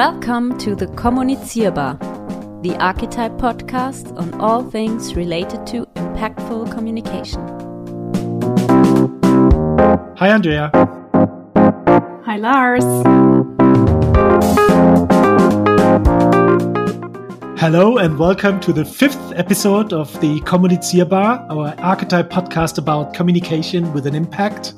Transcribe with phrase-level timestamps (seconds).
[0.00, 1.98] Welcome to the Kommunizierbar,
[2.62, 7.46] the Archetype podcast on all things related to impactful communication.
[10.16, 10.70] Hi, Andrea.
[12.24, 12.82] Hi, Lars.
[17.60, 23.92] Hello, and welcome to the fifth episode of the Kommunizierbar, our archetype podcast about communication
[23.92, 24.72] with an impact.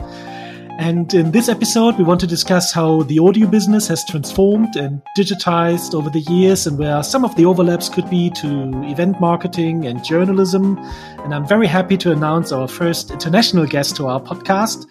[0.83, 5.01] And in this episode, we want to discuss how the audio business has transformed and
[5.17, 9.87] digitized over the years and where some of the overlaps could be to event marketing
[9.87, 10.77] and journalism.
[11.21, 14.87] And I'm very happy to announce our first international guest to our podcast.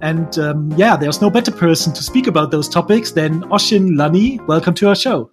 [0.00, 4.40] And um, yeah, there's no better person to speak about those topics than Oisin Lunny.
[4.48, 5.30] Welcome to our show.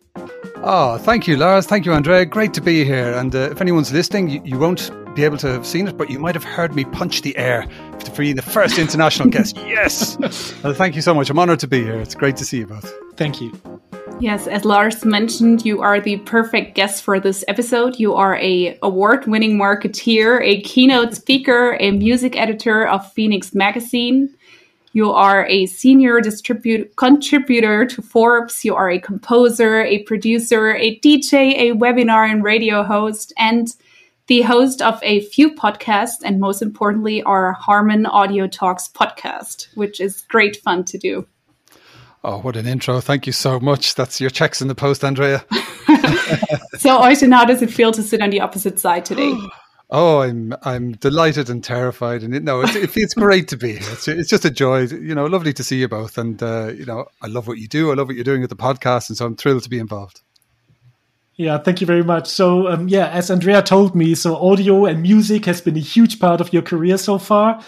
[0.57, 1.65] Oh, thank you, Lars.
[1.67, 2.25] Thank you, Andrea.
[2.25, 3.13] Great to be here.
[3.13, 6.09] And uh, if anyone's listening, you, you, won't be able to have seen it, but
[6.09, 7.67] you might have heard me punch the air
[7.99, 9.57] for being the first international guest.
[9.57, 10.17] Yes.
[10.63, 11.29] Well, thank you so much.
[11.29, 11.99] I'm honored to be here.
[11.99, 12.93] It's great to see you both.
[13.17, 13.51] Thank you.
[14.19, 17.97] Yes, as Lars mentioned, you are the perfect guest for this episode.
[17.97, 24.29] You are a award-winning marketeer, a keynote speaker, a music editor of Phoenix Magazine.
[24.93, 28.63] You are a senior distribute contributor to Forbes.
[28.63, 33.69] You are a composer, a producer, a DJ, a webinar and radio host, and
[34.31, 39.99] the host of a few podcasts, and most importantly, our Harman Audio Talks podcast, which
[39.99, 41.27] is great fun to do.
[42.23, 43.01] Oh, what an intro.
[43.01, 43.95] Thank you so much.
[43.95, 45.43] That's your checks in the post, Andrea.
[46.77, 49.37] so, Oisin, how does it feel to sit on the opposite side today?
[49.93, 53.73] Oh, I'm I'm delighted and terrified, and it, no, it, it feels great to be
[53.73, 53.89] here.
[53.91, 56.85] It's, it's just a joy, you know, lovely to see you both, and uh, you
[56.85, 57.91] know, I love what you do.
[57.91, 60.21] I love what you're doing with the podcast, and so I'm thrilled to be involved.
[61.41, 62.27] Yeah, thank you very much.
[62.27, 66.19] So, um, yeah, as Andrea told me, so audio and music has been a huge
[66.19, 67.59] part of your career so far.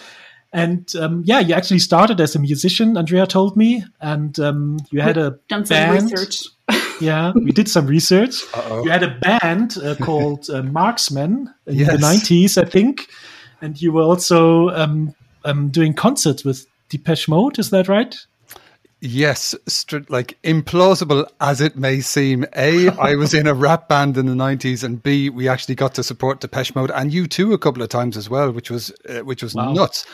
[0.52, 5.02] And um, yeah, you actually started as a musician, Andrea told me, and um, you
[5.02, 6.02] had a done band.
[6.02, 6.44] some research.
[7.02, 8.44] yeah, we did some research.
[8.54, 8.84] Uh-oh.
[8.84, 11.92] You had a band uh, called uh, Marxman in yes.
[11.92, 13.10] the nineties, I think,
[13.60, 17.58] and you were also um, um, doing concerts with Depeche Mode.
[17.58, 18.16] Is that right?
[19.06, 22.46] Yes, st- like implausible as it may seem.
[22.56, 25.94] A, I was in a rap band in the nineties, and B, we actually got
[25.96, 29.20] to support Depeche Mode and U2 a couple of times as well, which was uh,
[29.20, 29.74] which was wow.
[29.74, 30.06] nuts.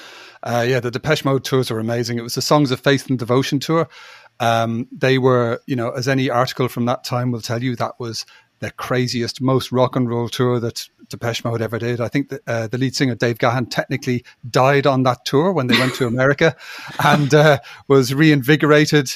[0.41, 2.17] Uh, yeah, the Depeche Mode tours are amazing.
[2.17, 3.87] It was the Songs of Faith and Devotion tour.
[4.39, 7.99] Um, they were, you know, as any article from that time will tell you, that
[7.99, 8.25] was
[8.57, 12.01] the craziest, most rock and roll tour that Depeche Mode ever did.
[12.01, 15.67] I think that, uh, the lead singer Dave Gahan technically died on that tour when
[15.67, 16.55] they went to America,
[17.03, 19.11] and uh, was reinvigorated.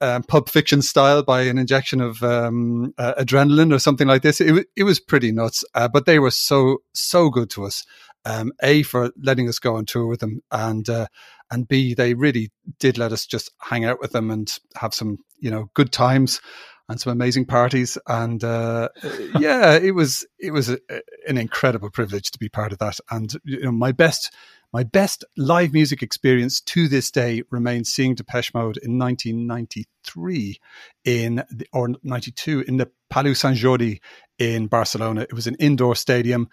[0.00, 4.40] Um, Pulp Fiction style by an injection of um, uh, adrenaline or something like this.
[4.40, 7.84] It, it was pretty nuts, uh, but they were so so good to us.
[8.26, 11.06] Um, a for letting us go on tour with them, and uh,
[11.50, 15.18] and B they really did let us just hang out with them and have some
[15.38, 16.40] you know good times
[16.88, 17.98] and some amazing parties.
[18.06, 18.88] And uh,
[19.38, 20.78] yeah, it was it was a,
[21.26, 22.98] an incredible privilege to be part of that.
[23.10, 24.34] And you know, my best
[24.72, 30.58] my best live music experience to this day remains seeing Depeche Mode in 1993
[31.04, 34.00] in the, or 92 in the Palau Sant Jordi
[34.38, 35.20] in Barcelona.
[35.20, 36.48] It was an indoor stadium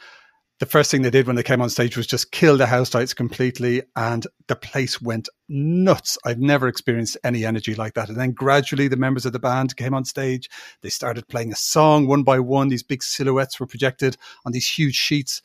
[0.62, 2.94] the first thing they did when they came on stage was just kill the house
[2.94, 6.20] lights completely and the place went nuts.
[6.24, 8.10] I've never experienced any energy like that.
[8.10, 10.52] And then gradually the members of the band came on stage.
[10.84, 12.68] They started playing a song one by one.
[12.68, 15.42] These big silhouettes were projected on these huge sheets.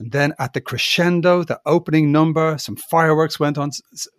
[0.00, 3.70] And then at the crescendo the opening number some fireworks went on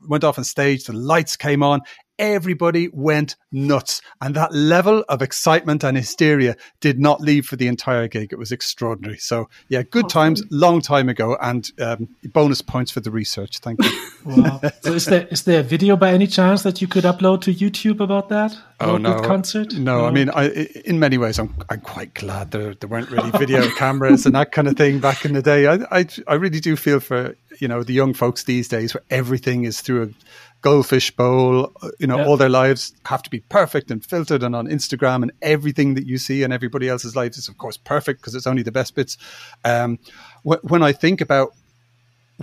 [0.08, 0.86] went off on stage.
[0.86, 1.82] The lights came on
[2.20, 4.02] everybody went nuts.
[4.22, 8.32] And that level of excitement and hysteria did not leave for the entire gig.
[8.32, 9.18] It was extraordinary.
[9.18, 10.36] So, yeah, good awesome.
[10.36, 13.60] times, long time ago, and um, bonus points for the research.
[13.60, 13.92] Thank you.
[14.26, 14.62] wow.
[14.82, 17.54] So, is there is there a video by any chance that you could upload to
[17.54, 18.56] YouTube about that?
[18.82, 19.74] Oh no, concert.
[19.74, 20.50] No, no, I mean, I,
[20.86, 24.52] in many ways, I'm I'm quite glad there there weren't really video cameras and that
[24.52, 25.68] kind of thing back in the day.
[25.68, 29.04] I, I I really do feel for you know the young folks these days where
[29.10, 30.10] everything is through a
[30.62, 31.72] goldfish bowl.
[32.00, 32.26] You know, yeah.
[32.26, 36.06] all their lives have to be perfect and filtered and on Instagram, and everything that
[36.06, 38.96] you see and everybody else's lives is, of course, perfect because it's only the best
[38.96, 39.18] bits.
[39.64, 40.00] Um,
[40.44, 41.54] wh- when I think about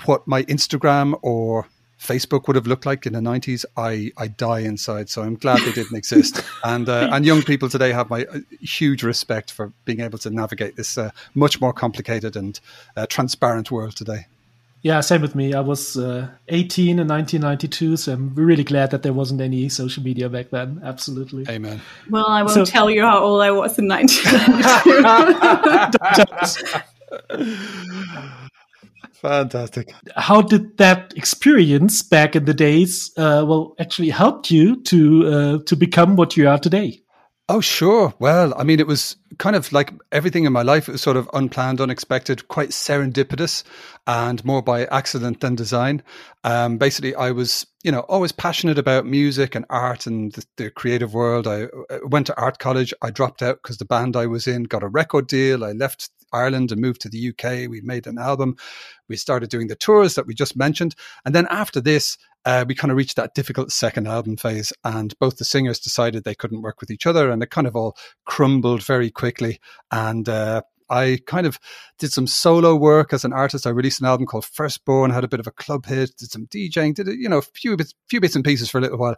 [0.04, 1.66] what my Instagram or
[1.98, 5.08] Facebook would have looked like in the 90s, I, I die inside.
[5.08, 6.42] So I'm glad they didn't exist.
[6.62, 10.30] And uh, and young people today have my uh, huge respect for being able to
[10.30, 12.60] navigate this uh, much more complicated and
[12.96, 14.26] uh, transparent world today.
[14.82, 15.52] Yeah, same with me.
[15.52, 20.02] I was uh, 18 in 1992, so I'm really glad that there wasn't any social
[20.02, 20.80] media back then.
[20.84, 21.44] Absolutely.
[21.48, 21.80] Amen.
[22.08, 26.86] Well, I won't so, tell you how old I was in 1992.
[29.14, 29.92] Fantastic.
[30.14, 35.58] How did that experience back in the days, uh, well, actually helped you to uh,
[35.64, 37.00] to become what you are today?
[37.48, 38.12] Oh, sure.
[38.18, 40.88] Well, I mean, it was kind of like everything in my life.
[40.88, 43.62] It was sort of unplanned, unexpected, quite serendipitous,
[44.04, 46.02] and more by accident than design.
[46.42, 50.70] Um, basically, I was, you know, always passionate about music and art and the, the
[50.72, 51.46] creative world.
[51.46, 52.92] I, I went to art college.
[53.00, 55.64] I dropped out because the band I was in got a record deal.
[55.64, 57.70] I left Ireland and moved to the UK.
[57.70, 58.56] We made an album.
[59.08, 60.96] We started doing the tours that we just mentioned.
[61.24, 65.16] And then after this, uh, we kind of reached that difficult second album phase, and
[65.20, 67.96] both the singers decided they couldn't work with each other, and it kind of all
[68.24, 69.60] crumbled very quickly.
[69.92, 71.58] And uh, I kind of
[71.98, 73.66] did some solo work as an artist.
[73.66, 76.46] I released an album called Firstborn, had a bit of a club hit, did some
[76.46, 79.16] DJing, did you know a few bits, few bits and pieces for a little while,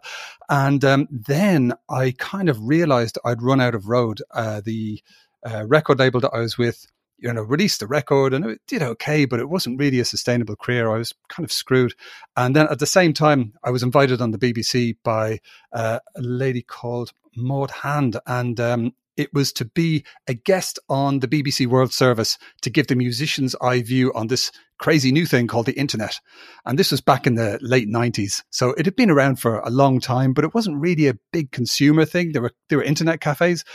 [0.49, 4.21] and um, then I kind of realized I'd run out of road.
[4.31, 5.01] Uh, the
[5.45, 6.85] uh, record label that I was with
[7.21, 10.55] you know, released a record and it did okay, but it wasn't really a sustainable
[10.55, 10.89] career.
[10.89, 11.93] I was kind of screwed.
[12.35, 15.39] And then at the same time, I was invited on the BBC by
[15.73, 18.17] uh, a lady called Maud Hand.
[18.25, 22.87] And um, it was to be a guest on the BBC World Service to give
[22.87, 24.49] the musician's eye view on this
[24.79, 26.21] crazy new thing called the internet.
[26.65, 28.43] And this was back in the late 90s.
[28.49, 31.51] So it had been around for a long time, but it wasn't really a big
[31.51, 32.31] consumer thing.
[32.31, 33.65] There were, there were internet cafes.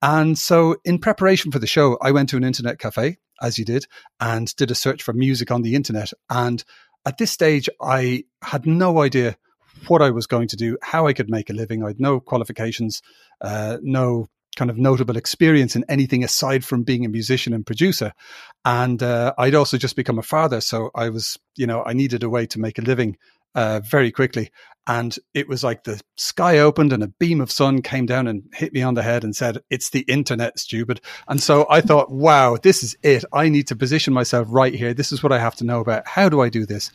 [0.00, 3.64] And so, in preparation for the show, I went to an internet cafe, as you
[3.64, 3.86] did,
[4.18, 6.10] and did a search for music on the internet.
[6.28, 6.62] And
[7.06, 9.36] at this stage, I had no idea
[9.86, 11.84] what I was going to do, how I could make a living.
[11.84, 13.00] I had no qualifications,
[13.40, 18.12] uh, no kind of notable experience in anything aside from being a musician and producer.
[18.64, 20.60] And uh, I'd also just become a father.
[20.60, 23.16] So I was, you know, I needed a way to make a living
[23.54, 24.50] uh, very quickly.
[24.86, 28.42] And it was like the sky opened and a beam of sun came down and
[28.52, 31.00] hit me on the head and said, It's the internet, stupid.
[31.28, 33.24] And so I thought, wow, this is it.
[33.32, 34.92] I need to position myself right here.
[34.92, 36.08] This is what I have to know about.
[36.08, 36.90] How do I do this?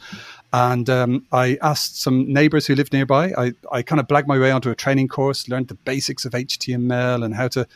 [0.54, 3.34] And um, I asked some neighbors who lived nearby.
[3.38, 6.32] I, I kind of blagged my way onto a training course, learned the basics of
[6.32, 7.68] HTML and how to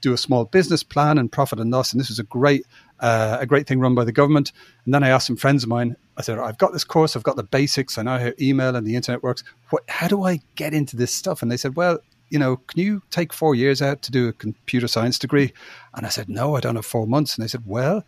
[0.00, 1.92] do a small business plan and profit and loss.
[1.92, 2.66] And this was a great,
[3.00, 4.52] uh, a great thing run by the government.
[4.84, 5.96] And then I asked some friends of mine.
[6.16, 7.16] I said, "I've got this course.
[7.16, 7.98] I've got the basics.
[7.98, 9.42] I know how email and the internet works.
[9.70, 11.98] What, how do I get into this stuff?" And they said, "Well."
[12.30, 15.54] You know, can you take four years out to do a computer science degree?
[15.94, 17.34] And I said, No, I don't have four months.
[17.34, 18.04] And they said, Well,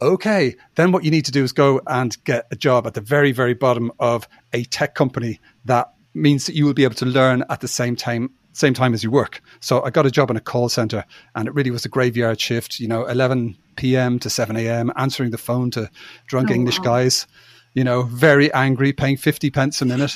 [0.00, 3.00] okay, then what you need to do is go and get a job at the
[3.00, 7.06] very, very bottom of a tech company that means that you will be able to
[7.06, 9.42] learn at the same time same time as you work.
[9.60, 11.04] So I got a job in a call center
[11.34, 14.18] and it really was a graveyard shift, you know, 11 p.m.
[14.20, 15.90] to 7 a.m., answering the phone to
[16.26, 16.84] drunk oh, English wow.
[16.84, 17.26] guys,
[17.74, 20.12] you know, very angry, paying 50 pence a minute.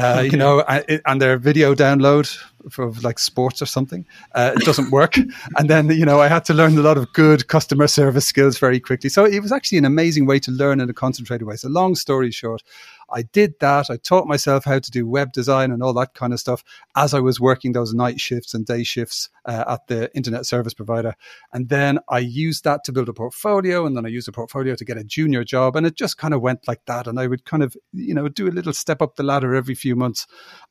[0.00, 0.28] Uh, okay.
[0.30, 0.60] You know,
[1.06, 2.34] and their video download
[2.70, 5.16] for like sports or something, uh, it doesn't work.
[5.56, 8.58] and then, you know, I had to learn a lot of good customer service skills
[8.58, 9.10] very quickly.
[9.10, 11.56] So it was actually an amazing way to learn in a concentrated way.
[11.56, 12.62] So, long story short,
[13.12, 13.90] I did that.
[13.90, 16.62] I taught myself how to do web design and all that kind of stuff
[16.96, 20.74] as I was working those night shifts and day shifts uh, at the internet service
[20.74, 21.14] provider.
[21.52, 23.86] And then I used that to build a portfolio.
[23.86, 25.76] And then I used a portfolio to get a junior job.
[25.76, 27.06] And it just kind of went like that.
[27.06, 29.74] And I would kind of, you know, do a little step up the ladder every
[29.74, 30.26] few months.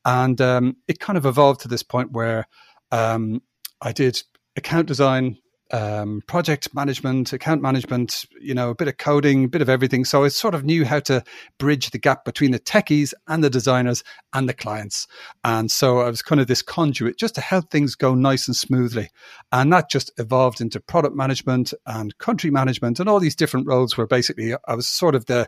[0.06, 2.48] And um, it kind of evolved to this point where
[2.92, 3.42] um,
[3.82, 4.22] I did
[4.56, 5.38] account design
[5.72, 10.06] um, project management, account management, you know, a bit of coding, a bit of everything.
[10.06, 11.24] So I sort of knew how to
[11.58, 15.08] bridge the gap between the techies and the designers and the clients.
[15.44, 18.56] And so I was kind of this conduit just to help things go nice and
[18.56, 19.10] smoothly.
[19.52, 23.98] And that just evolved into product management and country management and all these different roles
[23.98, 25.48] where basically I was sort of the,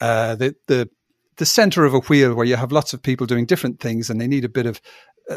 [0.00, 0.90] uh, the, the,
[1.36, 4.20] the center of a wheel where you have lots of people doing different things and
[4.20, 4.80] they need a bit of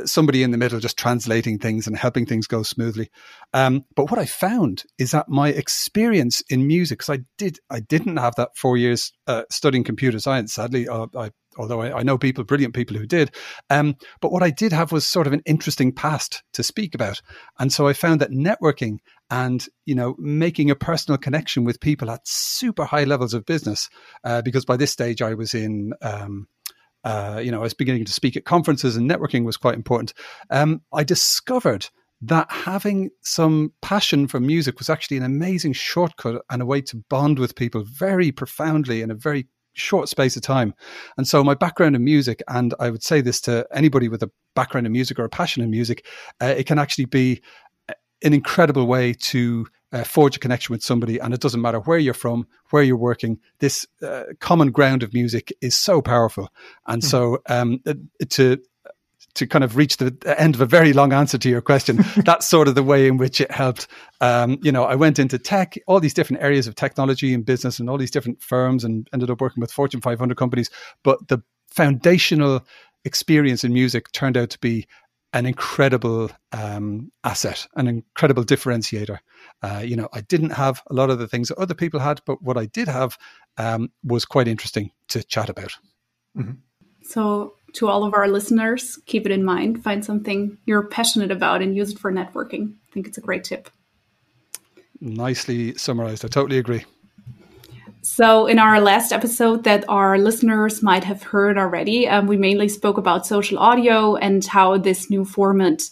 [0.05, 3.09] somebody in the middle just translating things and helping things go smoothly.
[3.53, 7.79] Um, but what I found is that my experience in music, because I did, I
[7.79, 10.53] didn't have that four years uh, studying computer science.
[10.53, 13.33] Sadly, uh, I, although I, I, know people, brilliant people who did.
[13.69, 17.21] Um, but what I did have was sort of an interesting past to speak about,
[17.59, 18.97] and so I found that networking
[19.29, 23.89] and you know making a personal connection with people at super high levels of business,
[24.23, 25.93] uh, because by this stage I was in.
[26.01, 26.47] Um,
[27.07, 30.13] uh, you know, I was beginning to speak at conferences and networking was quite important.
[30.49, 31.87] Um, I discovered
[32.19, 36.97] that having some passion for music was actually an amazing shortcut and a way to
[37.09, 40.73] bond with people very profoundly in a very short space of time.
[41.15, 44.31] And so my background in music, and I would say this to anybody with a
[44.53, 46.05] background in music or a passion in music,
[46.41, 47.41] uh, it can actually be
[48.23, 51.97] an incredible way to uh, forge a connection with somebody, and it doesn't matter where
[51.97, 53.39] you're from, where you're working.
[53.59, 56.49] This uh, common ground of music is so powerful,
[56.85, 57.05] and mm.
[57.05, 57.93] so um, uh,
[58.29, 58.57] to
[59.35, 62.47] to kind of reach the end of a very long answer to your question, that's
[62.47, 63.87] sort of the way in which it helped.
[64.19, 67.79] Um, you know, I went into tech, all these different areas of technology and business,
[67.79, 70.69] and all these different firms, and ended up working with Fortune 500 companies.
[71.03, 72.65] But the foundational
[73.05, 74.87] experience in music turned out to be
[75.37, 79.19] an incredible um, asset, an incredible differentiator.
[79.61, 82.21] Uh, you know, I didn't have a lot of the things that other people had,
[82.25, 83.19] but what I did have
[83.57, 85.73] um, was quite interesting to chat about.
[86.35, 86.53] Mm-hmm.
[87.03, 89.83] So, to all of our listeners, keep it in mind.
[89.83, 92.73] Find something you're passionate about and use it for networking.
[92.89, 93.69] I think it's a great tip.
[94.99, 96.25] Nicely summarized.
[96.25, 96.83] I totally agree.
[98.09, 102.69] So, in our last episode that our listeners might have heard already, um, we mainly
[102.69, 105.83] spoke about social audio and how this new format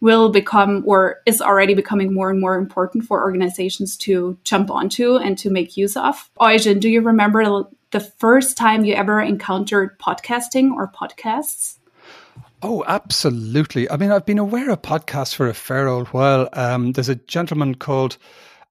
[0.00, 5.16] will become or is already becoming more and more important for organizations to jump onto
[5.16, 6.30] and to make use of.
[6.40, 11.76] Oisin, do you remember the first time you ever encountered podcasting or podcasts?
[12.62, 13.88] Oh, absolutely.
[13.90, 16.48] I mean, I've been aware of podcasts for a fair old while.
[16.54, 18.16] Um, there's a gentleman called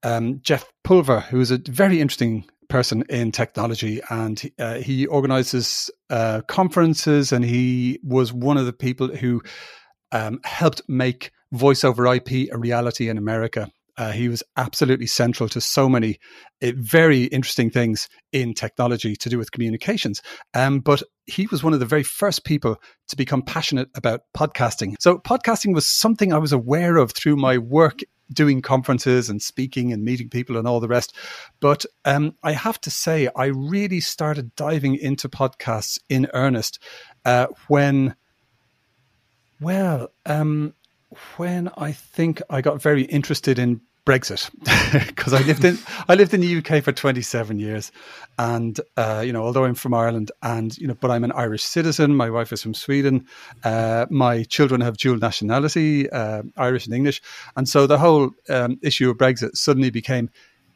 [0.02, 6.42] um, Jeff Pulver, who's a very interesting person in technology, and uh, he organizes uh,
[6.48, 9.42] conferences, and he was one of the people who
[10.12, 13.70] um, helped make voice over IP a reality in America.
[14.00, 16.18] Uh, he was absolutely central to so many
[16.64, 20.22] uh, very interesting things in technology to do with communications.
[20.54, 24.96] Um, but he was one of the very first people to become passionate about podcasting.
[25.02, 28.00] So, podcasting was something I was aware of through my work
[28.32, 31.14] doing conferences and speaking and meeting people and all the rest.
[31.60, 36.80] But um, I have to say, I really started diving into podcasts in earnest
[37.26, 38.16] uh, when,
[39.60, 40.74] well, um,
[41.38, 44.50] when I think I got very interested in Brexit
[45.08, 45.78] because I lived in
[46.08, 47.92] I lived in the UK for 27 years,
[48.38, 51.64] and uh, you know, although I'm from Ireland, and you know, but I'm an Irish
[51.64, 52.16] citizen.
[52.16, 53.28] My wife is from Sweden.
[53.64, 57.22] Uh, my children have dual nationality, uh, Irish and English,
[57.56, 60.30] and so the whole um, issue of Brexit suddenly became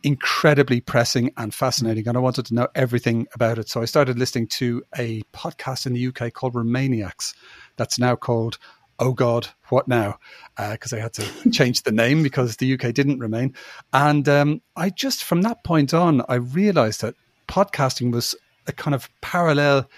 [0.03, 3.69] incredibly pressing and fascinating, and I wanted to know everything about it.
[3.69, 7.33] So I started listening to a podcast in the UK called Remainiacs
[7.77, 8.57] that's now called
[8.99, 10.17] oh God, what now?
[10.57, 13.53] Because uh, I had to change the name because the UK didn't remain.
[13.91, 17.15] And um, I just, from that point on, I realized that
[17.47, 18.35] podcasting was
[18.67, 19.89] a kind of parallel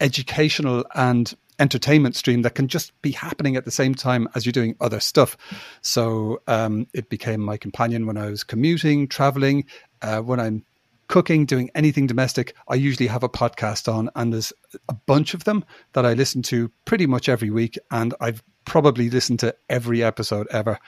[0.00, 4.52] educational and entertainment stream that can just be happening at the same time as you're
[4.52, 5.36] doing other stuff.
[5.82, 9.64] So um, it became my companion when I was commuting, traveling,
[10.02, 10.64] uh, when I'm
[11.08, 14.52] cooking, doing anything domestic, I usually have a podcast on, and there's
[14.88, 19.10] a bunch of them that I listen to pretty much every week, and I've probably
[19.10, 20.78] listened to every episode ever.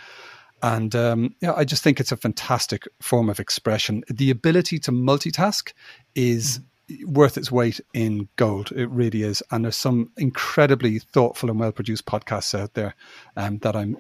[0.63, 4.05] And um, yeah, I just think it's a fantastic form of expression.
[4.09, 5.73] The ability to multitask
[6.15, 6.61] is
[7.07, 8.73] worth its weight in gold.
[8.73, 9.43] It really is.
[9.51, 12.95] And there's some incredibly thoughtful and well produced podcasts out there
[13.37, 13.97] um, that I'm,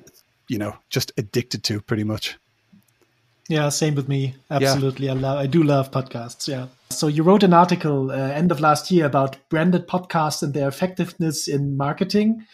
[0.48, 2.38] you know, just addicted to pretty much.
[3.50, 4.36] Yeah, same with me.
[4.48, 5.06] Absolutely.
[5.06, 5.14] Yeah.
[5.14, 6.46] I love I do love podcasts.
[6.46, 6.68] Yeah.
[6.90, 10.68] So you wrote an article uh, end of last year about branded podcasts and their
[10.68, 12.46] effectiveness in marketing.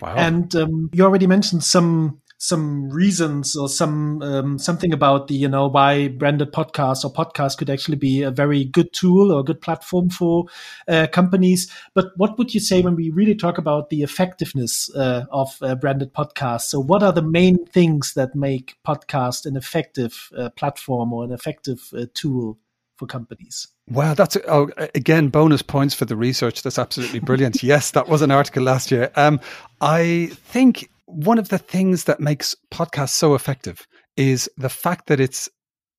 [0.00, 0.14] Wow.
[0.16, 5.48] And um, you already mentioned some some reasons or some um, something about the you
[5.48, 9.44] know why branded podcasts or podcasts could actually be a very good tool or a
[9.44, 10.44] good platform for
[10.88, 11.70] uh, companies.
[11.94, 15.74] But what would you say when we really talk about the effectiveness uh, of uh,
[15.76, 16.62] branded podcasts?
[16.62, 21.32] So, what are the main things that make podcast an effective uh, platform or an
[21.32, 22.58] effective uh, tool
[22.96, 23.68] for companies?
[23.88, 26.62] Wow, that's oh, again bonus points for the research.
[26.62, 27.62] That's absolutely brilliant.
[27.62, 29.10] yes, that was an article last year.
[29.16, 29.40] Um,
[29.80, 33.86] I think one of the things that makes podcasts so effective
[34.16, 35.48] is the fact that it's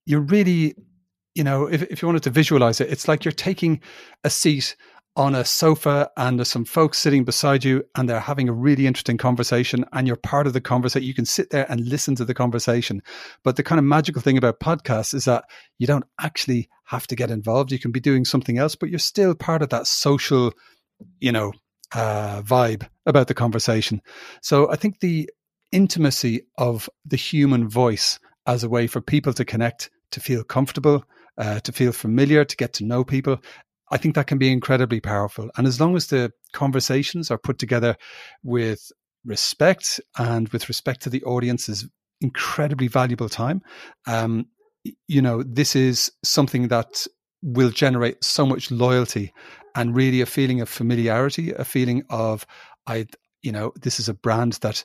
[0.06, 0.76] you're really
[1.36, 3.82] you know if, if you wanted to visualize it it's like you're taking
[4.24, 4.76] a seat
[5.18, 8.86] on a sofa and there's some folks sitting beside you and they're having a really
[8.86, 12.24] interesting conversation and you're part of the conversation you can sit there and listen to
[12.24, 13.02] the conversation.
[13.44, 15.46] But the kind of magical thing about podcasts is that
[15.80, 17.72] you don't actually have to get involved.
[17.72, 20.54] You can be doing something else but you're still part of that social
[21.20, 21.52] you know
[21.94, 24.01] uh, vibe about the conversation.
[24.41, 25.29] So I think the
[25.72, 31.03] intimacy of the human voice as a way for people to connect, to feel comfortable,
[31.38, 33.39] uh, to feel familiar, to get to know people.
[33.91, 35.50] I think that can be incredibly powerful.
[35.58, 37.96] And as long as the conversations are put together
[38.44, 38.91] with
[39.25, 41.88] respect and with respect to the audience's
[42.22, 43.62] incredibly valuable time,
[44.08, 44.46] um,
[45.08, 47.06] you know, this is something that
[47.41, 49.32] will generate so much loyalty
[49.77, 52.46] and really a feeling of familiarity, a feeling of
[52.88, 53.05] I,
[53.43, 54.84] you know, this is a brand that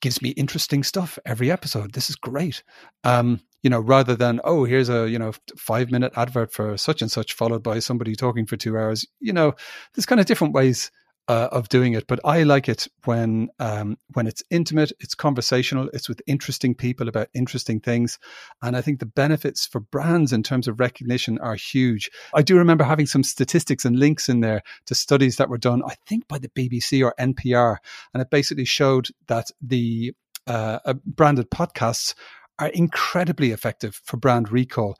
[0.00, 1.92] gives me interesting stuff every episode.
[1.92, 2.62] This is great.
[3.04, 7.02] Um, you know, rather than oh, here's a you know five minute advert for such
[7.02, 9.06] and such, followed by somebody talking for two hours.
[9.20, 9.52] You know,
[9.94, 10.90] there's kind of different ways
[11.28, 15.90] uh, of doing it, but I like it when um, when it's intimate, it's conversational,
[15.92, 18.18] it's with interesting people about interesting things,
[18.62, 22.10] and I think the benefits for brands in terms of recognition are huge.
[22.34, 25.82] I do remember having some statistics and links in there to studies that were done,
[25.86, 27.76] I think by the BBC or NPR,
[28.14, 30.14] and it basically showed that the
[30.46, 32.14] uh, uh, branded podcasts
[32.58, 34.96] are incredibly effective for brand recall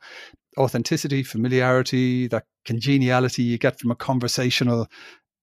[0.57, 4.87] authenticity, familiarity, that congeniality you get from a conversational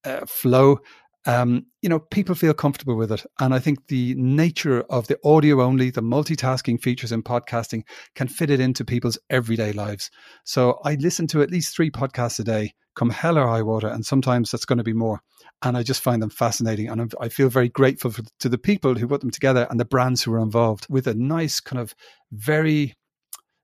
[0.06, 0.78] uh, flow,
[1.26, 3.26] um, you know, people feel comfortable with it.
[3.40, 7.82] And I think the nature of the audio only, the multitasking features in podcasting
[8.14, 10.10] can fit it into people's everyday lives.
[10.44, 13.88] So I listen to at least three podcasts a day, come hell or high water,
[13.88, 15.20] and sometimes that's going to be more.
[15.62, 16.88] And I just find them fascinating.
[16.88, 19.84] And I feel very grateful for, to the people who put them together and the
[19.84, 21.92] brands who are involved with a nice, kind of
[22.30, 22.94] very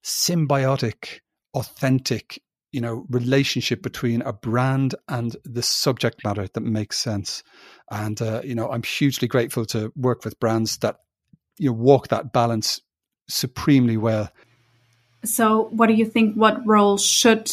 [0.05, 1.21] symbiotic,
[1.55, 2.43] authentic
[2.73, 7.43] you know relationship between a brand and the subject matter that makes sense.
[7.91, 10.97] And uh, you know i'm hugely grateful to work with brands that
[11.59, 12.81] you know walk that balance
[13.29, 14.31] supremely well.
[15.25, 17.47] So what do you think what role should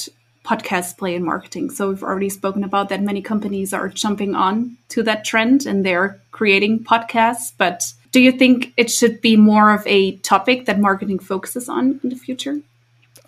[0.44, 1.70] podcasts play in marketing?
[1.70, 5.86] So we've already spoken about that many companies are jumping on to that trend and
[5.86, 10.80] they're creating podcasts but do you think it should be more of a topic that
[10.80, 12.60] marketing focuses on in the future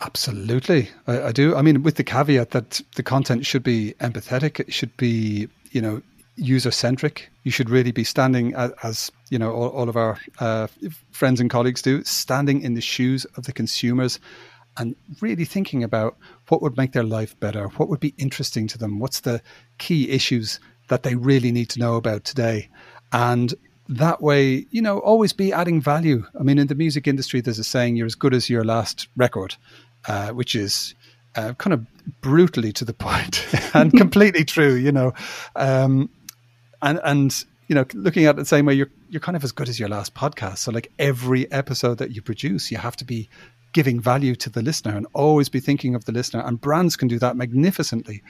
[0.02, 1.56] Absolutely, I, I, do.
[1.56, 5.80] I mean, with the caveat that the content should be empathetic, it should be, you
[5.80, 6.02] know,
[6.36, 7.30] user centric.
[7.44, 10.68] You should really be standing as, as you know, all, all of our uh,
[11.12, 14.20] friends and colleagues do, standing in the shoes of the consumers
[14.78, 16.18] and really thinking about
[16.48, 19.42] what would make their life better, what would be interesting to them, what's the
[19.78, 22.70] key issues that they really need to know about today.
[23.12, 23.54] And
[23.90, 26.26] that way, you know, always be adding value.
[26.40, 29.08] I mean, in the music industry, there's a saying, you're as good as your last
[29.16, 29.56] record
[30.08, 30.96] uh, which is
[31.36, 31.86] uh, kind of
[32.22, 35.14] brutally to the point and completely true, you know.
[35.56, 36.10] Um,
[36.82, 39.52] and and you know, looking at it the same way, you're you're kind of as
[39.52, 40.60] good as your last podcast.
[40.60, 43.30] So like every episode that you produce, you have to be
[43.74, 46.42] giving value to the listener and always be thinking of the listener.
[46.42, 48.22] And brands can do that magnificently.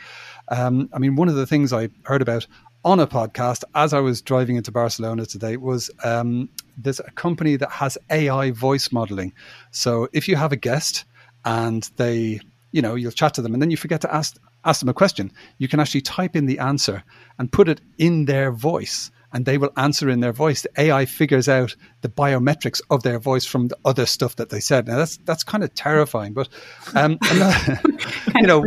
[0.49, 2.45] Um, I mean, one of the things I heard about
[2.83, 7.55] on a podcast as I was driving into Barcelona today was um, there's a company
[7.55, 9.33] that has AI voice modeling.
[9.71, 11.05] So if you have a guest
[11.45, 12.39] and they,
[12.71, 14.93] you know, you'll chat to them and then you forget to ask ask them a
[14.93, 15.31] question.
[15.57, 17.03] You can actually type in the answer
[17.39, 20.63] and put it in their voice and they will answer in their voice.
[20.63, 24.59] The AI figures out the biometrics of their voice from the other stuff that they
[24.59, 24.87] said.
[24.87, 26.49] Now that's that's kind of terrifying, but
[26.95, 27.17] um,
[28.35, 28.65] you know,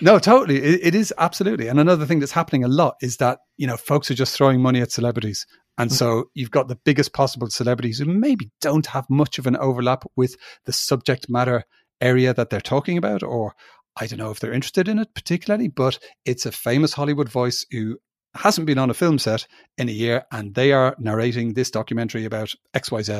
[0.00, 1.68] no, totally, it, it is absolutely.
[1.68, 4.60] And another thing that's happening a lot is that you know folks are just throwing
[4.60, 5.46] money at celebrities,
[5.78, 5.94] and mm.
[5.94, 10.04] so you've got the biggest possible celebrities who maybe don't have much of an overlap
[10.16, 11.64] with the subject matter
[12.02, 13.54] area that they're talking about, or
[13.96, 17.64] I don't know if they're interested in it particularly, but it's a famous Hollywood voice
[17.70, 17.98] who
[18.34, 22.24] hasn't been on a film set in a year and they are narrating this documentary
[22.24, 23.10] about XYZ.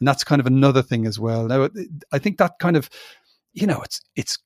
[0.00, 1.46] And that's kind of another thing as well.
[1.46, 1.68] Now,
[2.12, 2.90] I think that kind of,
[3.52, 4.38] you know, it's, it's,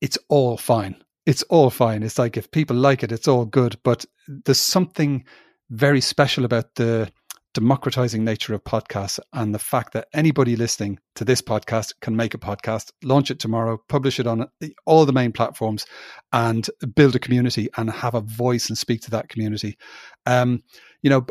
[0.00, 0.96] it's all fine.
[1.24, 2.02] It's all fine.
[2.02, 3.76] It's like if people like it, it's all good.
[3.84, 5.24] But there's something
[5.70, 7.10] very special about the
[7.54, 12.34] democratizing nature of podcasts and the fact that anybody listening to this podcast can make
[12.34, 14.46] a podcast, launch it tomorrow, publish it on
[14.86, 15.84] all the main platforms,
[16.32, 19.76] and build a community and have a voice and speak to that community.
[20.24, 20.62] Um,
[21.02, 21.26] you know,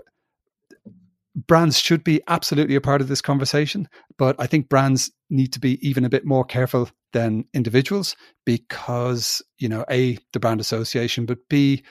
[1.47, 5.59] brands should be absolutely a part of this conversation, but I think brands need to
[5.59, 11.25] be even a bit more careful than individuals because, you know, A, the brand association,
[11.25, 11.83] but B,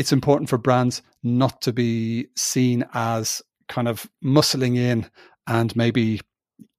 [0.00, 5.06] it's important for brands not to be seen as kind of muscling in
[5.46, 6.22] and maybe,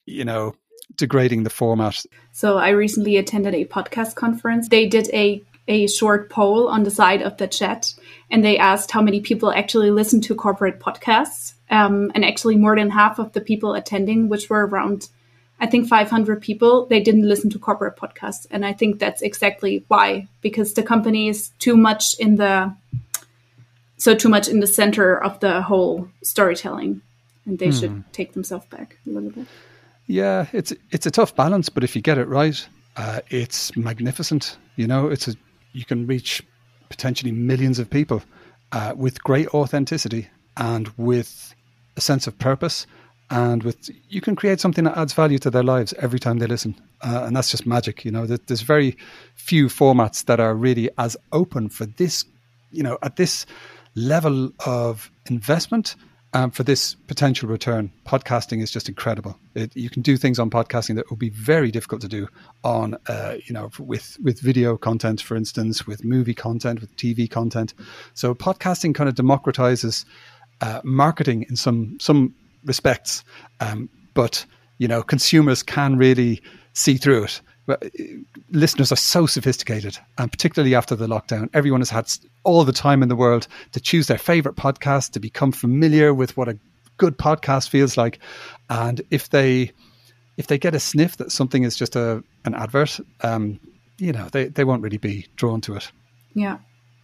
[0.07, 0.55] you know,
[0.95, 2.03] degrading the format.
[2.31, 4.69] So I recently attended a podcast conference.
[4.69, 7.93] They did a a short poll on the side of the chat
[8.31, 11.53] and they asked how many people actually listen to corporate podcasts.
[11.69, 15.09] Um, and actually, more than half of the people attending, which were around,
[15.59, 18.47] I think, 500 people, they didn't listen to corporate podcasts.
[18.49, 22.75] And I think that's exactly why, because the company is too much in the
[24.01, 27.01] so too much in the center of the whole storytelling
[27.45, 27.79] and they hmm.
[27.79, 29.45] should take themselves back a little bit.
[30.07, 34.57] Yeah it's it's a tough balance but if you get it right uh, it's magnificent
[34.75, 35.07] you know?
[35.07, 35.35] It's a
[35.73, 36.41] you can reach
[36.89, 38.23] potentially millions of people
[38.71, 41.53] uh, with great authenticity and with
[41.95, 42.87] a sense of purpose
[43.29, 46.47] and with you can create something that adds value to their lives every time they
[46.47, 48.25] listen uh, and that's just magic you know?
[48.25, 48.97] There's very
[49.35, 52.25] few formats that are really as open for this
[52.71, 53.45] you know at this
[53.95, 55.95] level of investment
[56.33, 57.91] um, for this potential return.
[58.05, 59.37] Podcasting is just incredible.
[59.53, 62.27] It, you can do things on podcasting that would be very difficult to do
[62.63, 67.29] on, uh, you know, with with video content, for instance, with movie content, with TV
[67.29, 67.73] content.
[68.13, 70.05] So podcasting kind of democratizes
[70.61, 73.23] uh, marketing in some some respects,
[73.59, 74.45] um, but
[74.77, 76.41] you know, consumers can really
[76.73, 77.41] see through it
[78.49, 82.11] listeners are so sophisticated, and particularly after the lockdown, everyone has had
[82.43, 86.35] all the time in the world to choose their favorite podcast, to become familiar with
[86.37, 86.57] what a
[86.97, 88.19] good podcast feels like,
[88.69, 89.71] and if they
[90.37, 93.59] if they get a sniff that something is just a an advert, um,
[93.97, 95.91] you know, they they won't really be drawn to it.
[96.33, 96.57] Yeah.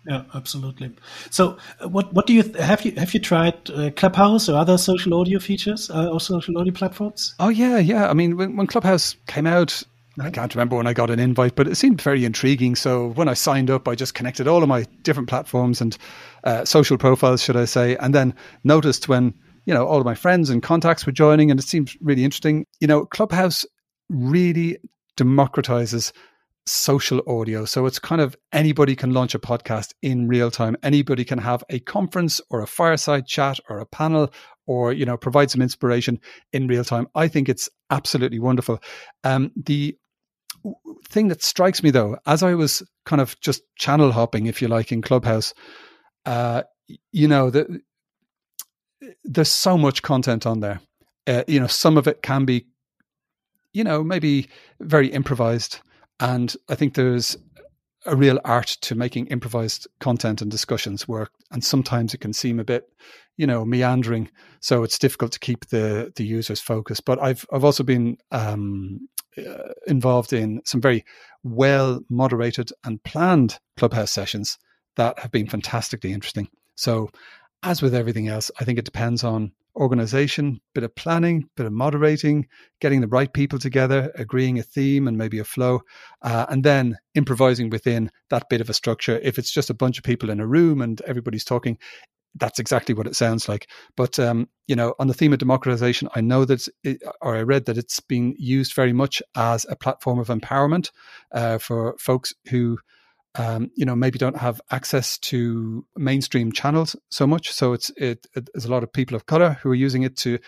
[0.08, 0.92] Yeah, absolutely.
[1.32, 4.78] So, uh, what what do you have you have you tried uh, Clubhouse or other
[4.78, 7.36] social audio features uh, or social audio platforms?
[7.40, 8.10] Oh yeah, yeah.
[8.10, 9.84] I mean, when, when Clubhouse came out,
[10.20, 12.76] I can't remember when I got an invite, but it seemed very intriguing.
[12.76, 15.96] So when I signed up, I just connected all of my different platforms and
[16.44, 19.34] uh, social profiles, should I say, and then noticed when
[19.66, 22.66] you know all of my friends and contacts were joining, and it seemed really interesting.
[22.80, 23.66] You know, Clubhouse
[24.10, 24.78] really
[25.18, 26.12] democratizes
[26.66, 27.66] social audio.
[27.66, 30.76] So it's kind of anybody can launch a podcast in real time.
[30.84, 34.34] Anybody can have a conference or a fireside chat or a panel
[34.66, 36.20] or you know provide some inspiration
[36.54, 37.08] in real time.
[37.16, 38.80] I think it's absolutely wonderful.
[39.24, 39.98] Um, the
[41.10, 44.68] thing that strikes me though, as I was kind of just channel hopping, if you
[44.68, 45.54] like, in Clubhouse,
[46.26, 46.64] uh,
[47.12, 47.82] you know, the,
[49.24, 50.82] there's so much content on there.
[51.28, 52.68] Uh, you know, some of it can be,
[53.74, 54.50] you know, maybe
[54.80, 55.80] very improvised.
[56.20, 57.38] And I think there's
[58.06, 61.32] a real art to making improvised content and discussions work.
[61.52, 62.86] And sometimes it can seem a bit,
[63.38, 64.30] you know, meandering.
[64.62, 67.06] So it's difficult to keep the the users focused.
[67.06, 71.06] But I've I've also been um, uh, involved in some very
[71.44, 74.58] well moderated and planned clubhouse sessions
[74.96, 76.50] that have been fantastically interesting.
[76.76, 77.10] So,
[77.64, 81.72] as with everything else, I think it depends on organization, bit of planning, bit of
[81.72, 82.48] moderating,
[82.82, 85.82] getting the right people together, agreeing a theme and maybe a flow,
[86.22, 89.20] uh, and then improvising within that bit of a structure.
[89.22, 91.78] If it's just a bunch of people in a room and everybody's talking,
[92.40, 93.70] that's exactly what it sounds like.
[93.96, 97.42] But um, you know, on the theme of democratization, I know that, it, or I
[97.42, 100.92] read that it's being used very much as a platform of empowerment
[101.34, 102.80] uh, for folks who.
[103.36, 107.52] Um, you know, maybe don't have access to mainstream channels so much.
[107.52, 110.18] So it's it, it, there's a lot of people of color who are using it
[110.18, 110.40] to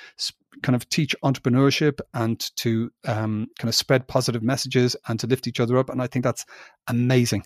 [0.64, 5.48] kind of teach entrepreneurship and to um, kind of spread positive messages and to lift
[5.48, 5.90] each other up.
[5.90, 6.46] And I think that's
[6.88, 7.44] amazing.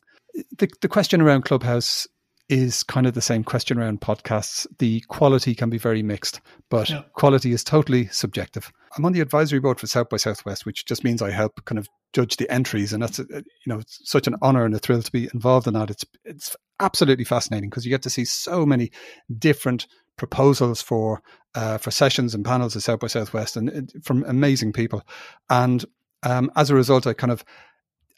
[0.57, 2.07] The, the question around Clubhouse
[2.49, 4.67] is kind of the same question around podcasts.
[4.79, 7.03] The quality can be very mixed, but yeah.
[7.13, 8.71] quality is totally subjective.
[8.97, 11.79] I'm on the advisory board for South by Southwest, which just means I help kind
[11.79, 15.11] of judge the entries, and that's you know such an honor and a thrill to
[15.11, 15.89] be involved in that.
[15.89, 18.91] It's it's absolutely fascinating because you get to see so many
[19.39, 21.21] different proposals for
[21.55, 25.03] uh, for sessions and panels at South by Southwest, and from amazing people.
[25.49, 25.85] And
[26.23, 27.43] um, as a result, I kind of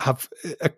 [0.02, 0.28] have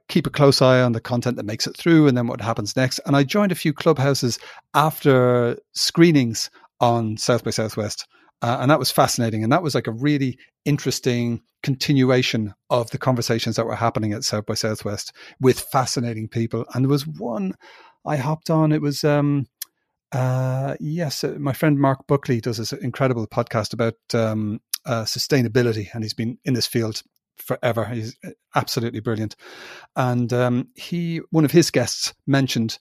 [0.09, 2.75] keep a close eye on the content that makes it through and then what happens
[2.75, 2.99] next.
[3.05, 4.39] And I joined a few clubhouses
[4.73, 6.49] after screenings
[6.79, 8.07] on South by Southwest.
[8.43, 9.43] Uh, and that was fascinating.
[9.43, 14.23] And that was like a really interesting continuation of the conversations that were happening at
[14.23, 16.65] South by Southwest with fascinating people.
[16.73, 17.55] And there was one
[18.05, 18.71] I hopped on.
[18.71, 19.47] It was, um,
[20.11, 25.87] uh, yes, uh, my friend Mark Buckley does this incredible podcast about um, uh, sustainability,
[25.93, 27.01] and he's been in this field
[27.37, 27.85] forever.
[27.85, 28.15] He's
[28.55, 29.35] absolutely brilliant.
[29.95, 32.79] And um, he, one of his guests, mentioned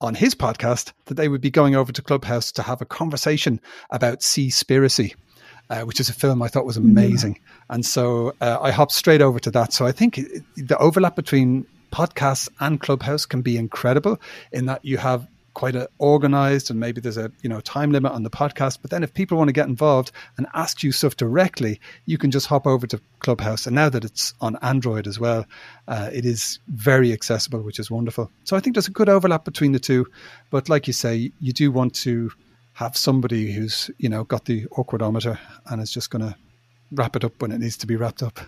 [0.00, 3.60] on his podcast that they would be going over to Clubhouse to have a conversation
[3.90, 5.14] about Seaspiracy.
[5.68, 6.90] Uh, which is a film I thought was mm-hmm.
[6.90, 9.72] amazing, and so uh, I hopped straight over to that.
[9.72, 10.20] So I think
[10.54, 14.20] the overlap between podcasts and Clubhouse can be incredible
[14.52, 18.12] in that you have quite a organized and maybe there's a you know time limit
[18.12, 21.16] on the podcast but then if people want to get involved and ask you stuff
[21.16, 23.66] directly you can just hop over to clubhouse.
[23.66, 25.46] And now that it's on android as well
[25.88, 28.30] uh, it is very accessible which is wonderful.
[28.44, 30.06] So i think there's a good overlap between the two.
[30.50, 32.30] But like you say you do want to
[32.74, 35.38] have somebody who's you know got the awkwardometer
[35.70, 36.36] and is just going to
[36.92, 38.40] wrap it up when it needs to be wrapped up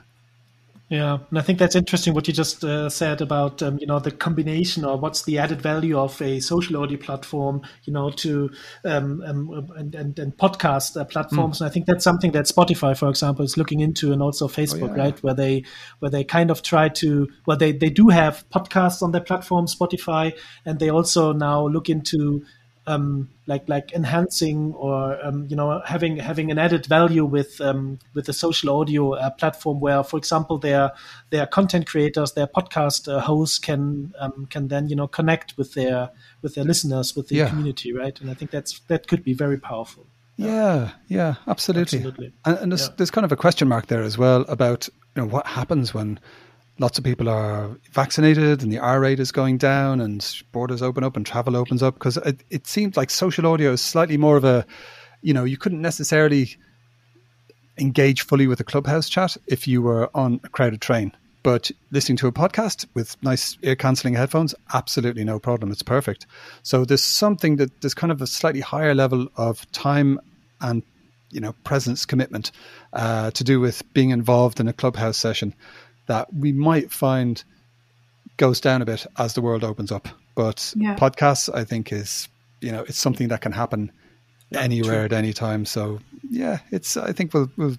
[0.90, 3.98] yeah, and I think that's interesting what you just uh, said about um, you know
[3.98, 8.50] the combination or what's the added value of a social audio platform, you know, to
[8.86, 11.58] um, um, and, and, and podcast uh, platforms.
[11.58, 11.60] Mm.
[11.60, 14.92] And I think that's something that Spotify, for example, is looking into, and also Facebook,
[14.92, 15.02] oh, yeah.
[15.02, 15.64] right, where they
[15.98, 19.66] where they kind of try to well they they do have podcasts on their platform,
[19.66, 20.32] Spotify,
[20.64, 22.46] and they also now look into
[22.88, 27.98] um, like like enhancing or um, you know having having an added value with um,
[28.14, 30.92] with the social audio uh, platform where for example their
[31.30, 35.74] their content creators their podcast uh, hosts can um, can then you know connect with
[35.74, 36.10] their
[36.42, 37.48] with their listeners with the yeah.
[37.48, 40.06] community right and I think that's that could be very powerful
[40.38, 41.98] Yeah, yeah, absolutely.
[41.98, 42.32] Absolutely.
[42.44, 42.94] And, and there's, Yeah.
[42.96, 46.18] there's kind of a question mark there as well about you know what happens when
[46.78, 51.04] lots of people are vaccinated and the R rate is going down and borders open
[51.04, 54.36] up and travel opens up because it, it seems like social audio is slightly more
[54.36, 54.64] of a
[55.22, 56.56] you know you couldn't necessarily
[57.78, 61.12] engage fully with a clubhouse chat if you were on a crowded train.
[61.44, 65.70] But listening to a podcast with nice ear cancelling headphones absolutely no problem.
[65.70, 66.26] It's perfect.
[66.62, 70.20] So there's something that there's kind of a slightly higher level of time
[70.60, 70.82] and
[71.30, 72.50] you know presence commitment
[72.92, 75.54] uh, to do with being involved in a clubhouse session
[76.08, 77.42] that we might find
[78.36, 80.08] goes down a bit as the world opens up.
[80.34, 80.96] But Yeah.
[80.96, 82.28] podcasts i think is
[82.60, 83.92] you know it's something that can happen
[84.54, 85.64] anywhere at any time.
[85.64, 87.76] So yeah it's i think we'll we'll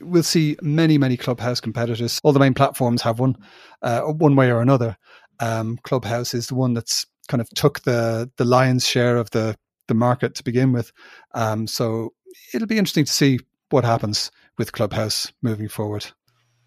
[0.00, 2.20] we'll see many many clubhouse competitors.
[2.22, 3.36] All the main platforms have one
[3.82, 4.96] uh, one way or another.
[5.40, 9.56] Um, clubhouse is the one that's kind of took the the lion's share of the
[9.88, 10.92] the market to begin with.
[11.34, 12.12] Um, so
[12.52, 13.38] it'll be interesting to see
[13.70, 16.06] what happens with clubhouse moving forward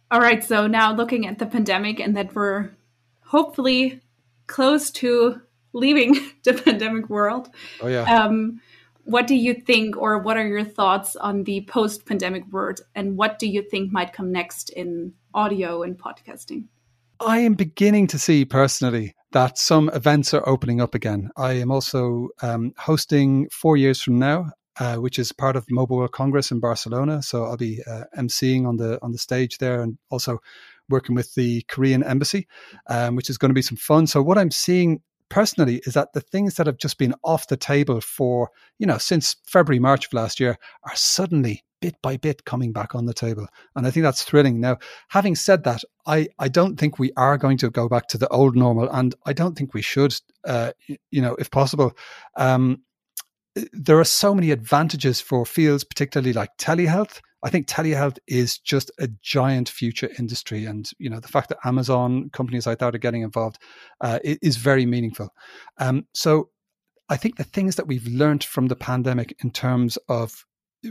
[0.10, 2.72] All right, so now looking at the pandemic and that we're
[3.26, 4.02] hopefully
[4.48, 5.42] close to
[5.74, 7.50] leaving the pandemic world,
[7.82, 8.62] oh yeah um,
[9.08, 13.16] what do you think, or what are your thoughts on the post pandemic world, and
[13.16, 16.66] what do you think might come next in audio and podcasting?
[17.20, 21.30] I am beginning to see personally that some events are opening up again.
[21.38, 25.98] I am also um, hosting four years from now, uh, which is part of Mobile
[25.98, 27.22] World Congress in Barcelona.
[27.22, 30.40] So I'll be uh, emceeing on the on the stage there, and also
[30.90, 32.48] working with the Korean embassy,
[32.88, 34.08] um, which is going to be some fun.
[34.08, 37.58] So what I'm seeing personally is that the things that have just been off the
[37.58, 42.46] table for you know since February March of last year are suddenly bit by bit
[42.46, 44.78] coming back on the table and I think that's thrilling now
[45.10, 48.28] having said that I I don't think we are going to go back to the
[48.30, 51.96] old normal and I don't think we should uh, you know if possible
[52.36, 52.82] um,
[53.74, 58.92] there are so many advantages for fields particularly like telehealth I think telehealth is just
[59.00, 63.00] a giant future industry, and you know the fact that Amazon companies like that are
[63.00, 63.60] getting involved
[64.02, 65.30] uh, is very meaningful.
[65.78, 66.50] Um, so,
[67.10, 70.46] I think the things that we've learned from the pandemic in terms of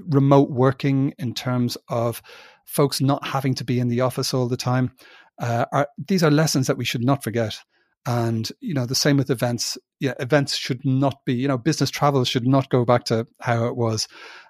[0.09, 2.23] remote working, in terms of
[2.65, 4.93] folks not having to be in the office all the time,
[5.41, 7.59] uh, are these are lessons that we should not forget.
[8.07, 9.77] And you know the same with events.
[9.99, 11.35] Yeah, events should not be.
[11.35, 14.07] You know, business travel should not go back to how it was.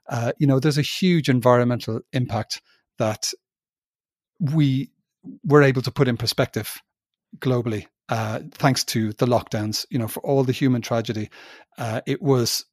[0.09, 2.61] Uh, you know, there's a huge environmental impact
[2.99, 3.33] that
[4.38, 4.90] we
[5.45, 6.81] were able to put in perspective
[7.38, 9.87] globally, uh, thanks to the lockdowns.
[9.90, 11.31] You know, for all the human tragedy,
[11.79, 12.66] uh, it was,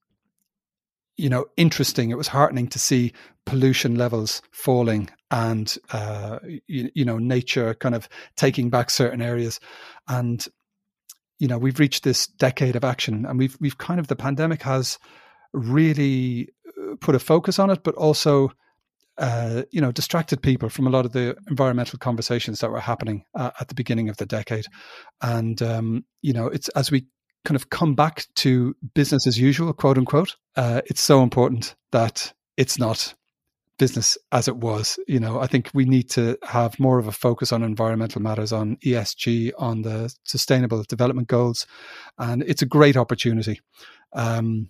[1.15, 2.09] you know, interesting.
[2.09, 3.13] It was heartening to see
[3.45, 9.59] pollution levels falling and uh, you, you know nature kind of taking back certain areas,
[10.07, 10.47] and
[11.43, 14.61] you know we've reached this decade of action, and we've we've kind of the pandemic
[14.63, 14.97] has
[15.53, 16.49] really
[17.01, 18.51] put a focus on it, but also,
[19.17, 23.23] uh, you know, distracted people from a lot of the environmental conversations that were happening
[23.35, 24.65] uh, at the beginning of the decade.
[25.21, 27.07] And, um, you know, it's as we
[27.45, 32.33] kind of come back to business as usual, quote unquote, uh, it's so important that
[32.57, 33.13] it's not
[33.77, 34.99] business as it was.
[35.07, 38.51] You know, I think we need to have more of a focus on environmental matters,
[38.51, 41.65] on ESG, on the sustainable development goals.
[42.17, 43.59] And it's a great opportunity.
[44.13, 44.69] Um,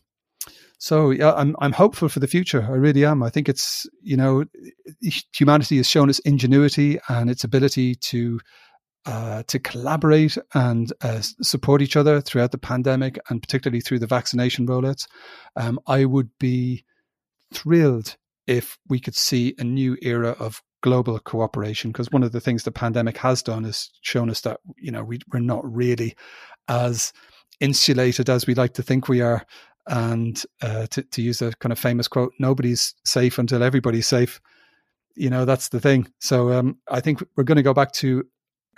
[0.78, 2.62] so yeah, I'm I'm hopeful for the future.
[2.62, 3.24] I really am.
[3.24, 4.44] I think it's you know
[5.34, 8.40] humanity has shown its ingenuity and its ability to
[9.06, 14.08] uh, to collaborate and uh, support each other throughout the pandemic and particularly through the
[14.08, 15.08] vaccination rollouts.
[15.56, 16.84] Um, I would be
[17.54, 22.42] thrilled if we could see a new era of global cooperation because one of the
[22.42, 26.14] things the pandemic has done is shown us that you know we, we're not really
[26.68, 27.14] as
[27.62, 29.46] insulated as we like to think we are
[29.88, 34.40] and uh, to, to use a kind of famous quote, nobody's safe until everybody's safe.
[35.16, 36.12] You know, that's the thing.
[36.20, 38.26] So um, I think we're going to go back to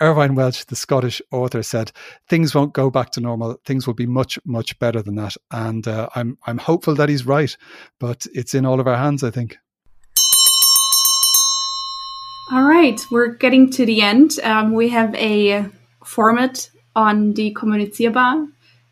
[0.00, 1.92] Irvine Welsh, the Scottish author, said
[2.28, 3.58] things won't go back to normal.
[3.64, 5.36] Things will be much, much better than that.
[5.50, 7.56] And uh, I'm I'm hopeful that he's right,
[7.98, 9.58] but it's in all of our hands, I think.
[12.52, 14.38] All right, we're getting to the end.
[14.44, 15.68] Um, we have a
[16.04, 18.48] format on the Kommunizierbar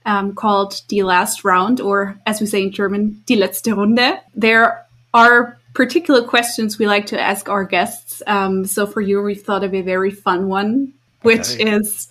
[0.07, 4.21] um, called the Last Round, or as we say in German, Die letzte Runde.
[4.35, 8.23] There are particular questions we like to ask our guests.
[8.27, 11.71] Um, so for you, we thought of a very fun one, which Okay.
[11.77, 12.09] is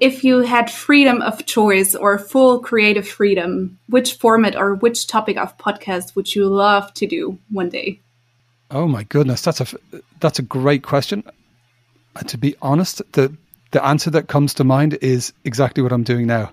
[0.00, 5.36] if you had freedom of choice or full creative freedom, which format or which topic
[5.36, 8.00] of podcast would you love to do one day?
[8.70, 9.66] Oh my goodness, that's a
[10.20, 11.22] that's a great question.
[12.16, 13.32] Uh, to be honest, the
[13.70, 16.52] the answer that comes to mind is exactly what I'm doing now.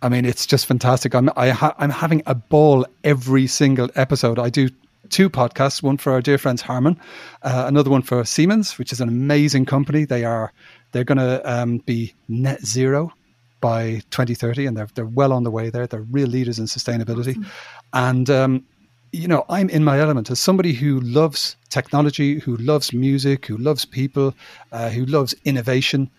[0.00, 1.14] I mean, it's just fantastic.
[1.14, 4.38] I'm I ha- I'm having a ball every single episode.
[4.38, 4.70] I do
[5.12, 6.98] two podcasts, one for our dear friends Harman,
[7.42, 10.04] uh, another one for Siemens, which is an amazing company.
[10.04, 10.52] They are
[10.90, 13.12] they're going to um, be net zero
[13.60, 15.86] by 2030, and they're they're well on the way there.
[15.86, 17.46] They're real leaders in sustainability, awesome.
[17.92, 18.66] and um,
[19.12, 23.58] you know I'm in my element as somebody who loves technology, who loves music, who
[23.58, 24.34] loves people,
[24.72, 26.10] uh, who loves innovation.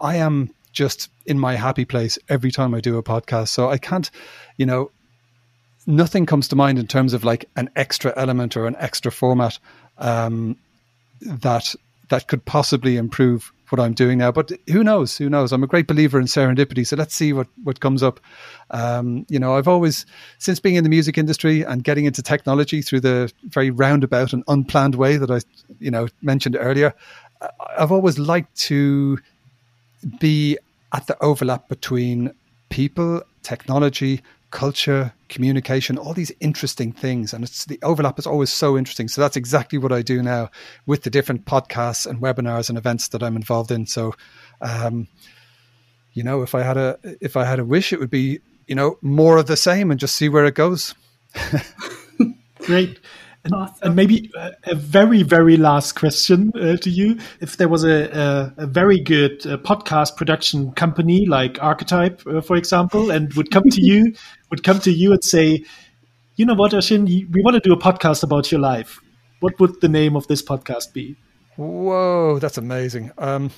[0.00, 3.48] I am just in my happy place every time I do a podcast.
[3.48, 4.10] So I can't,
[4.56, 4.90] you know,
[5.86, 9.58] nothing comes to mind in terms of like an extra element or an extra format
[9.98, 10.56] um,
[11.20, 11.74] that
[12.08, 14.32] that could possibly improve what I'm doing now.
[14.32, 15.16] But who knows?
[15.16, 15.52] Who knows?
[15.52, 16.86] I'm a great believer in serendipity.
[16.86, 18.20] So let's see what what comes up.
[18.70, 20.06] Um, you know, I've always
[20.38, 24.44] since being in the music industry and getting into technology through the very roundabout and
[24.48, 25.40] unplanned way that I,
[25.78, 26.94] you know, mentioned earlier.
[27.78, 29.18] I've always liked to
[30.18, 30.58] be
[30.92, 32.32] at the overlap between
[32.68, 37.32] people, technology, culture, communication, all these interesting things.
[37.32, 39.08] And it's the overlap is always so interesting.
[39.08, 40.50] So that's exactly what I do now
[40.86, 43.86] with the different podcasts and webinars and events that I'm involved in.
[43.86, 44.14] So,
[44.60, 45.08] um,
[46.12, 48.74] you know, if I had a if I had a wish, it would be you
[48.74, 50.94] know more of the same and just see where it goes.
[52.58, 52.98] Great.
[53.42, 53.78] And, awesome.
[53.82, 57.18] and maybe a, a, very, very last question uh, to you.
[57.40, 62.42] If there was a, a, a very good uh, podcast production company like Archetype, uh,
[62.42, 64.14] for example, and would come to you,
[64.50, 65.64] would come to you and say,
[66.36, 69.00] you know what, Oisin, we want to do a podcast about your life.
[69.40, 71.16] What would the name of this podcast be?
[71.56, 73.10] Whoa, that's amazing.
[73.16, 73.50] Um,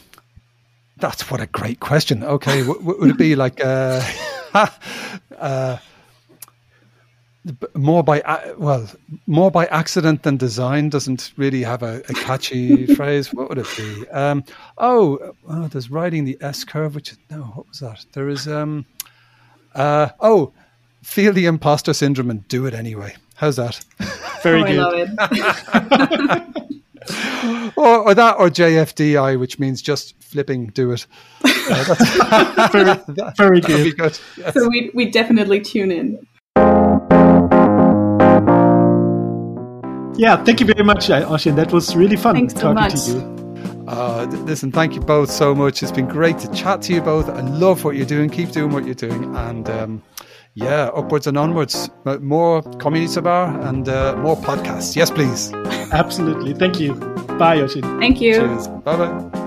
[0.97, 2.23] that's what a great question.
[2.23, 4.01] Okay, w- would it be like uh,
[5.39, 5.77] uh,
[7.75, 8.23] more by
[8.57, 8.89] well
[9.27, 13.35] more by accident than design doesn't really have a, a catchy phrase.
[13.35, 14.09] What would it be?
[14.11, 14.45] Um,
[14.79, 18.05] oh, oh there's riding the s curve which no what was that?
[18.13, 18.87] There is um
[19.75, 20.53] uh, oh
[21.03, 23.17] feel the imposter syndrome and do it anyway.
[23.35, 23.85] How's that?
[24.43, 25.11] Very oh, good.
[27.77, 31.07] or, or, that or jfdi which means just flipping do it.
[31.45, 32.95] Uh, very,
[33.37, 34.19] very good, good.
[34.37, 34.55] Yes.
[34.55, 36.25] so we, we definitely tune in
[40.17, 41.57] yeah, thank you very much, Oisin.
[41.57, 43.43] That was really fun Thanks talking so to you.
[43.89, 45.83] Uh, listen, thank you both so much.
[45.83, 47.29] It's been great to chat to you both.
[47.29, 48.31] I love what you're doing.
[48.31, 49.35] Keep doing what you're doing.
[49.37, 50.03] And um,
[50.55, 51.91] yeah, upwards and onwards.
[52.05, 54.97] More Kommunizierbar and uh, more podcasts.
[54.97, 55.53] Yes, please.
[55.93, 56.55] Absolutely.
[56.55, 56.95] Thank you.
[57.39, 57.83] Bye, Oisin.
[57.99, 58.35] Thank you.
[58.35, 58.69] Cheers.
[58.69, 59.39] Bye bye.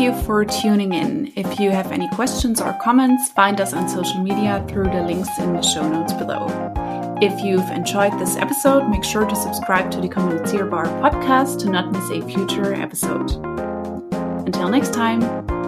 [0.00, 1.30] You for tuning in.
[1.36, 5.28] If you have any questions or comments, find us on social media through the links
[5.38, 6.46] in the show notes below.
[7.20, 11.92] If you've enjoyed this episode, make sure to subscribe to the Kommunizierbar podcast to not
[11.92, 13.30] miss a future episode.
[14.46, 15.59] Until next time.